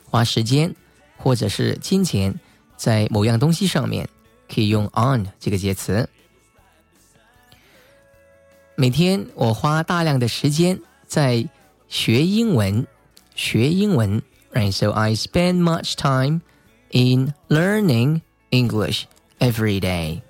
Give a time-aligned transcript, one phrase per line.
[0.09, 0.73] 花时间
[1.17, 2.39] 或者是金钱
[2.75, 4.09] 在某样东西上面。
[4.52, 6.08] 可以用 on 这个介词。
[8.74, 11.48] 每天我花大量的时间在
[11.88, 12.86] 学英文，
[13.34, 14.72] 学英文，right?
[14.72, 16.42] So I spend much time
[16.90, 18.20] in learning
[18.50, 19.04] English
[19.38, 20.20] every day.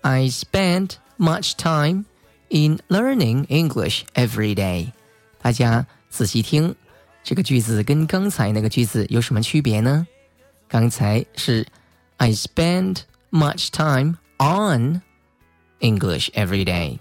[0.00, 2.04] I spend much time
[2.48, 4.92] in learning English every day.
[5.42, 6.74] 大家仔细听，
[7.22, 10.06] 这个句子跟刚才那个句子有什么区别呢？
[10.68, 11.66] 刚才是
[12.17, 15.01] I spend much time on
[15.79, 16.99] English every day.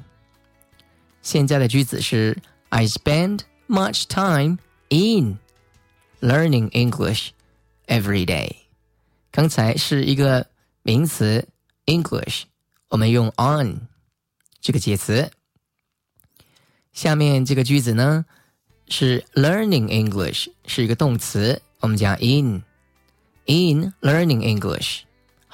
[1.23, 2.39] 现在的句子是
[2.71, 4.59] I spend much time
[4.89, 5.39] in
[6.21, 7.31] learning English
[7.87, 8.57] every day.
[9.31, 10.47] 刚才是一个
[10.83, 11.47] 名词
[11.87, 12.45] English，
[12.89, 13.89] 我们用 on
[14.61, 15.31] 这个介词。
[16.93, 18.25] 下面这个句子呢
[18.89, 25.01] 是 learning English，是一个动词，我们加 in。in learning English。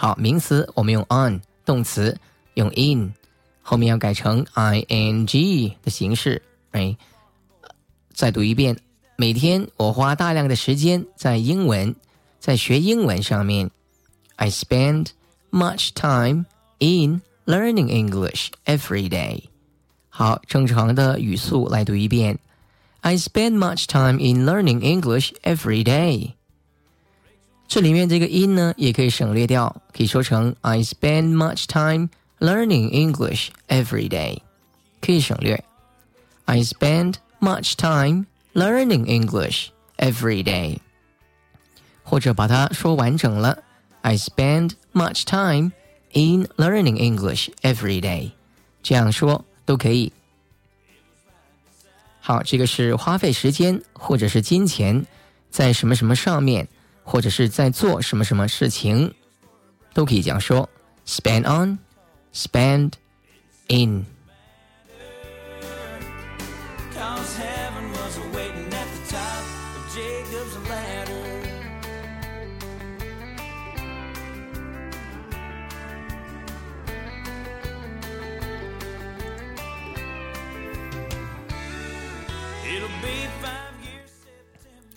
[0.01, 2.19] 好，名词我们用 on，动词
[2.55, 3.15] 用 in，
[3.63, 6.43] 后面要改成 ing 的形式。
[6.73, 6.97] 哎，
[8.13, 8.77] 再读一遍。
[9.17, 11.97] 每天我花大量的时间在英文，
[12.39, 13.71] 在学英文上面。
[14.37, 15.09] I spend
[15.51, 16.45] much time
[16.79, 19.45] in learning English every day。
[20.11, 22.39] 好，正常的语速来读一遍。
[23.01, 26.35] I spend much time in learning English every day。
[27.71, 34.39] 这里面这个 in 呢，也可以省略掉，可以说成 I spend much time learning English every day，
[35.01, 35.65] 可以省略。
[36.45, 39.67] I spend much time learning English
[39.97, 40.79] every day，
[42.05, 43.65] 或者把它说完整了，
[44.03, 45.73] I spend much time
[46.13, 48.31] in learning English every day，
[48.83, 50.13] 这样说都可以。
[52.21, 55.05] 好，这个是花费时间或者是金钱
[55.51, 56.69] 在什么什么上面。
[57.12, 59.14] 或者是在做什么什么事情，
[59.94, 60.70] 都可以这样说
[61.06, 62.94] ：spend on，spend
[63.68, 64.06] in。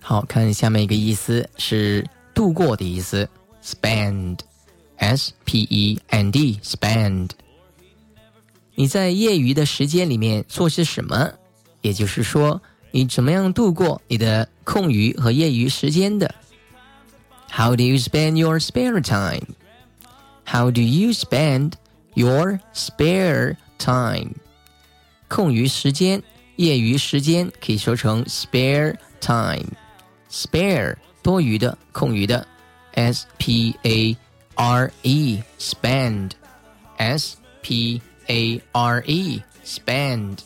[0.06, 3.26] 好看下面一个意思是度过的意思
[3.64, 7.30] ，spend，s p e n d，spend。
[8.74, 11.32] 你在业余的时间里面做些什么？
[11.80, 12.60] 也就是说，
[12.90, 16.34] 你怎么样度过你的空余和业余时间的
[17.50, 19.54] ？How do you spend your spare time?
[20.44, 21.72] How do you spend
[22.12, 24.34] your spare time?
[25.28, 26.22] 空余时间、
[26.56, 29.64] 业余时间可以说成 spare time。
[30.33, 32.45] spare 多余的、空余的，
[32.93, 34.17] s p a
[34.55, 40.37] r e spend，s p a r e spend。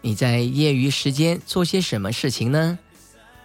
[0.00, 2.78] 你在业余时间做些什么事情呢？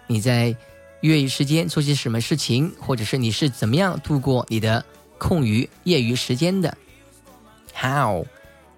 [0.06, 0.54] 你在
[1.00, 4.84] 业余时间做些什么事情，或者是你是怎么样度过你的
[5.16, 6.76] 空余业余时间的？
[7.74, 8.26] How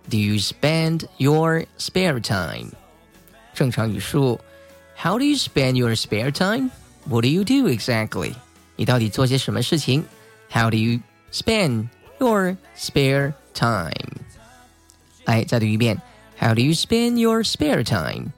[0.08, 2.68] do you spend your spare time？
[3.52, 4.38] 正常语数
[4.96, 8.34] ，How do you spend your spare time？What do you do exactly？
[8.76, 10.04] 你到底做些什么事情？
[10.50, 11.00] How do you
[11.32, 11.88] spend
[12.20, 14.22] your spare time？
[15.24, 16.00] 来，再读一遍。
[16.38, 18.32] How do you spend your spare time？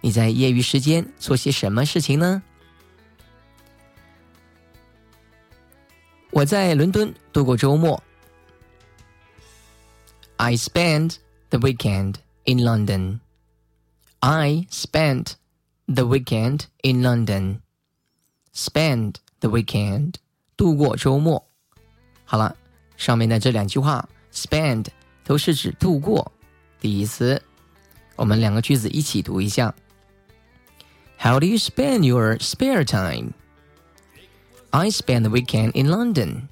[0.00, 2.42] 你在业余时间做些什么事情呢？
[6.30, 8.02] 我在伦敦度过周末。
[10.36, 11.16] I spent
[11.50, 13.20] the weekend in London.
[14.20, 15.32] I spent
[15.86, 17.60] the weekend in London.
[18.54, 20.14] Spend the weekend，
[20.56, 21.46] 度过周末。
[22.24, 22.56] 好了，
[22.96, 24.86] 上面的这两句话，spend
[25.24, 26.32] 都是指度过。
[26.80, 27.42] 第一次，
[28.16, 29.74] 我们两个句子一起读一下。
[31.18, 33.32] How do you spend your spare time?
[34.70, 36.48] I spend the weekend in London.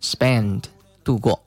[0.00, 0.64] Spend
[1.02, 1.42] 度过。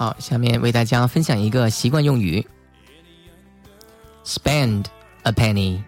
[0.00, 2.46] 好，下面为大家分享一个习惯用语
[4.24, 4.86] ：spend
[5.24, 5.82] a penny。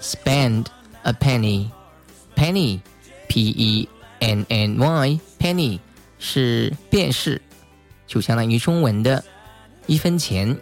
[0.00, 0.66] spend
[1.02, 1.68] a penny。
[2.36, 3.88] penny，p e
[4.20, 5.80] n n y，penny
[6.20, 7.42] 是便士，
[8.06, 9.24] 就相当于中文的
[9.88, 10.56] 一分钱。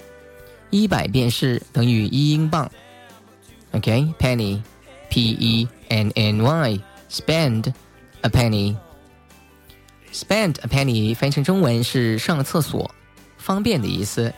[0.70, 2.72] 一百便士等于一英镑。
[3.72, 7.70] OK，penny，p e n n y，spend
[8.22, 8.74] a penny。
[10.12, 12.90] Spend a penny 翻译成中文是上厕所，
[13.38, 14.32] 方便的意思。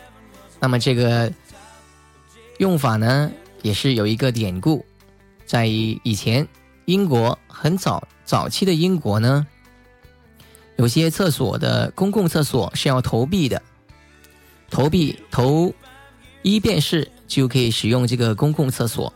[0.61, 1.33] 那么这个
[2.59, 3.33] 用法呢，
[3.63, 4.85] 也是有一个典故，
[5.47, 6.47] 在以前
[6.85, 9.47] 英国很早早期的英国呢，
[10.77, 13.61] 有些厕所的公共厕所是要投币的，
[14.71, 15.73] 投币投
[16.43, 19.13] 一便士就可以使用这个公共厕所，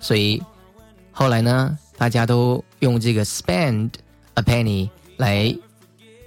[0.00, 0.42] 所以
[1.12, 3.90] 后来呢，大家都用这个 spend
[4.34, 5.56] a penny 来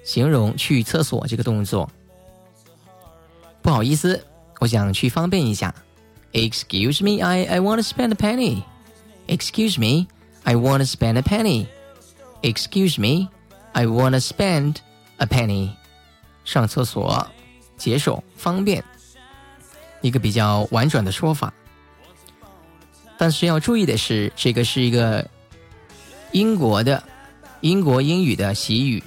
[0.04, 1.90] 形容去厕所这个动作。
[3.62, 4.24] 不好意思，
[4.60, 5.74] 我想去方便一下。
[6.32, 8.62] Excuse me, I I want to spend a penny.
[9.26, 10.06] Excuse me,
[10.44, 11.66] I want to spend a penny.
[12.42, 13.28] Excuse me,
[13.72, 14.76] I want to spend
[15.16, 15.70] a penny.
[16.44, 17.26] 上厕所，
[17.76, 18.84] 解手，方便，
[20.00, 21.52] 一个比较婉转的说法。
[23.18, 25.28] 但是要注意的是，这个是一个
[26.32, 27.02] 英国的
[27.66, 29.02] 英国英语的习语。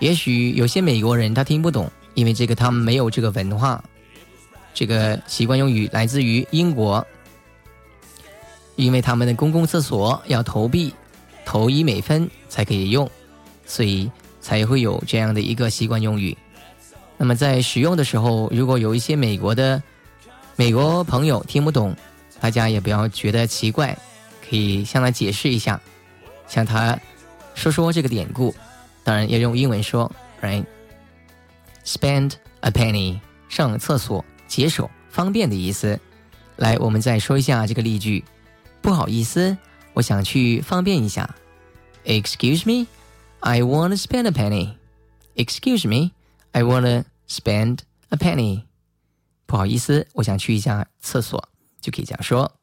[0.00, 3.82] 也许有些美国人他听不懂，因为这个他们没有这个文化。
[4.74, 7.04] 这个习惯用语来自于英国，
[8.76, 10.92] 因为他们的公共厕所要投币，
[11.44, 13.10] 投一美分才可以用，
[13.66, 14.08] 所以
[14.40, 16.36] 才会有这样的一个习惯用语。
[17.16, 19.82] 那么在使用的时候，如果有一些美国的
[20.54, 21.96] 美国朋友听不懂，
[22.40, 23.96] 大家也不要觉得奇怪，
[24.48, 25.80] 可以向他解释一下，
[26.46, 26.96] 向他
[27.58, 28.54] 说说这个典故。
[29.02, 30.10] 当然要用英文说
[30.40, 35.98] ，right？Spend a penny，上厕所解手方便的意思。
[36.56, 38.24] 来，我们再说一下这个例句。
[38.80, 39.56] 不好意思，
[39.94, 41.34] 我想去方便一下。
[42.04, 42.86] Excuse me,
[43.40, 44.76] I want to spend a penny.
[45.34, 46.12] Excuse me,
[46.52, 48.62] I want to spend a penny.
[49.46, 51.48] 不好意思，我想去一下厕所，
[51.80, 52.57] 就可以这样说。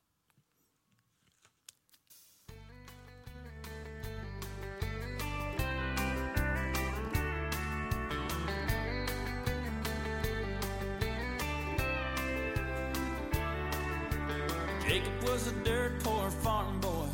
[14.96, 17.10] Jacob was a dirt poor farm boy,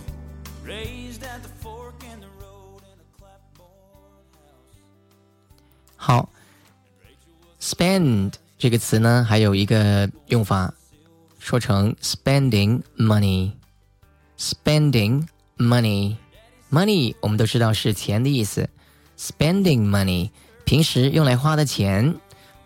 [0.64, 4.22] raised at the fork in the road in a clapboard
[5.98, 6.30] house.
[6.30, 6.30] 好
[7.60, 10.72] ，spend 这个词呢，还有一个用法，
[11.40, 13.54] 说成 spending money。
[14.38, 15.26] spending
[15.58, 16.18] money
[16.72, 18.70] money 我们都知道是钱的意思
[19.18, 20.30] ，spending money
[20.66, 22.16] 平时用来花的钱，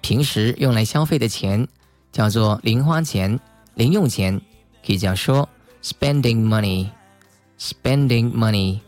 [0.02, 1.66] 平时用来消费的钱，
[2.12, 3.40] 叫做零花钱、
[3.76, 4.42] 零用钱，
[4.87, 5.49] 可以这样说：
[5.83, 8.81] spending money，spending money，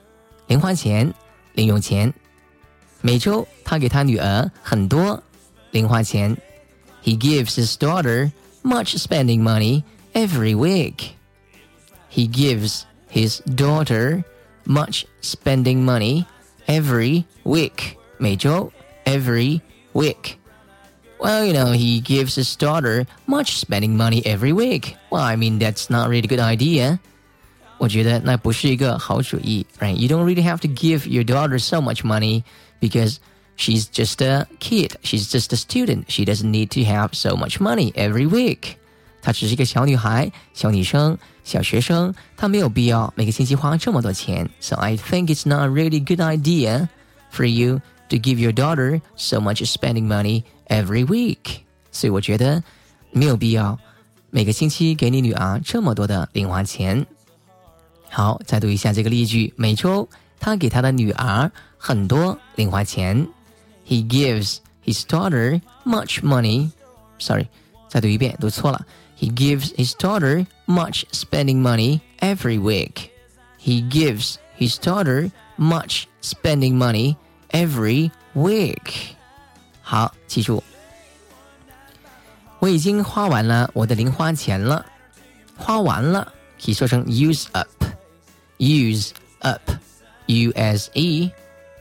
[0.47, 1.13] 零花钱、
[1.55, 2.13] 零用钱。
[3.01, 5.23] 每周他给他女儿很多
[5.71, 6.37] 零花钱。
[7.03, 8.31] He gives his daughter
[8.63, 11.15] much spending money every week.
[12.11, 14.23] He gives his daughter
[14.65, 16.27] much spending money
[16.67, 17.97] every week.
[18.19, 18.71] 每周
[19.05, 19.61] every
[19.95, 20.37] week.
[21.19, 24.97] Well, you know, he gives his daughter much spending money every week.
[25.11, 26.99] Well, I mean, that's not really a good idea.
[27.79, 29.95] 我觉得那不是一个好主意，right?
[29.95, 32.43] You don't really have to give your daughter so much money
[32.81, 33.17] because
[33.57, 34.93] she's just a kid.
[35.03, 36.05] She's just a student.
[36.09, 38.77] She doesn't need to have so much money every week.
[39.21, 44.49] 她只是一个小女孩、小女生、小学生，她没有必要每个星期花这么多钱。
[44.61, 46.89] So I think it's not a really good idea
[47.33, 51.61] for you to give your daughter so much spending money every week.
[51.91, 52.63] 所以我觉得
[53.11, 53.79] 没有必要
[54.31, 57.07] 每个星期给你女儿这么多的零花钱。
[58.09, 59.53] 好，再读一下这个例句。
[59.57, 60.09] 每周
[60.41, 63.27] 他给他的女儿很多零花钱。
[63.87, 66.71] He gives his daughter much money.
[67.19, 67.49] Sorry，
[67.89, 68.87] 再读一遍，读错了。
[69.19, 73.11] He gives his daughter much spending money every week.
[73.61, 77.17] He gives his daughter much spending money
[77.51, 79.15] every week.
[79.87, 80.63] 好，记住，
[82.59, 84.87] 我已经花完了我的零花钱了。
[85.57, 89.11] 花完了可以说成 use up。use
[89.41, 89.61] up,
[90.27, 91.29] u s e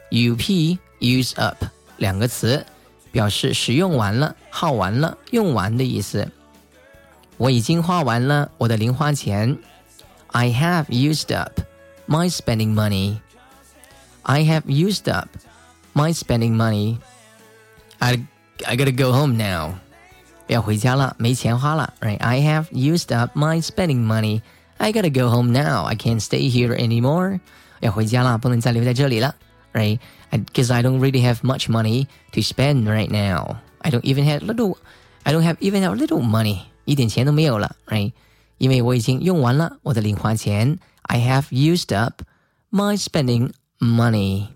[0.10, 1.64] u p use up
[1.98, 2.66] 两个词，
[3.12, 6.28] 表示使用完了、耗完了、用完的意思。
[7.38, 9.56] 我已经花完了我的零花钱。
[10.28, 11.62] I have used up
[12.08, 13.20] my spending money.
[14.24, 15.30] I have used up
[15.94, 16.98] my spending money.
[18.00, 18.26] I
[18.66, 19.76] I gotta go home now.
[20.48, 21.94] 要回家了，没钱花了。
[22.02, 22.18] Right?
[22.20, 24.42] I have used up my spending money.
[24.78, 25.86] I gotta go home now.
[25.86, 27.40] I can't stay here anymore.
[27.80, 29.36] 要回家了，不能再留在这里了，
[29.74, 30.00] right?
[30.32, 33.58] Because I don't really have much money to spend right now.
[33.80, 34.78] I don't even have little.
[35.24, 36.62] I don't have even have little money.
[36.86, 38.12] 一点钱都没有了，right?
[38.58, 40.78] 因为我已经用完了我的零花钱。
[41.04, 42.22] I have used up
[42.72, 44.48] my spending money.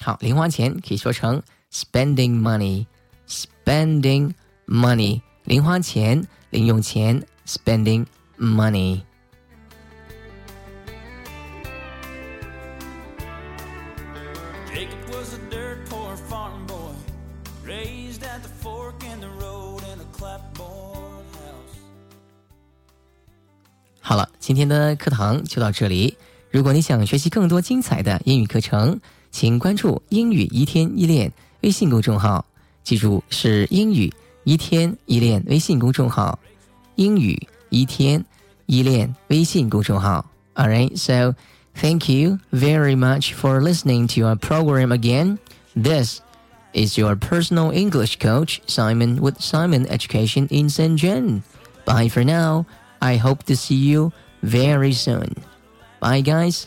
[0.00, 1.42] 好，零花钱可以说成
[1.75, 2.87] spending money.
[3.27, 4.33] Spending
[4.65, 5.21] money.
[5.43, 8.05] 零花钱，零用钱，spending
[8.37, 9.01] money.
[14.73, 16.93] Jacob was a dirt poor farm boy,
[17.65, 21.75] raised at the fork in the road in a clapboard house.
[23.99, 26.17] 好了，今天的课堂就到这里。
[26.49, 31.29] 如果你想学习更多精彩的英语课程，请关注“英语一天一练”
[31.64, 32.44] 微信公众号。
[32.82, 34.12] 记住，是“英语
[34.44, 36.38] 一天一练”微信公众号。
[36.96, 38.24] 英语一天
[38.66, 40.24] 一练微信公众号。
[40.54, 41.34] All right, so
[41.74, 45.38] thank you very much for listening to our program again.
[45.74, 46.20] This
[46.74, 51.42] is your personal English coach, Simon with Simon Education in Shenzhen.
[51.86, 52.66] Bye for now.
[52.98, 55.34] I hope to see you very soon.
[56.00, 56.66] Bye, guys.